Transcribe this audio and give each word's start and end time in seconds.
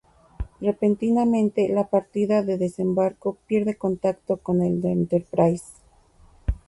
Repentinamente 0.61 1.69
la 1.69 1.87
partida 1.87 2.41
de 2.41 2.57
desembarco 2.57 3.37
pierde 3.45 3.77
contacto 3.77 4.37
con 4.37 4.63
el 4.63 4.83
"Enterprise". 4.83 5.75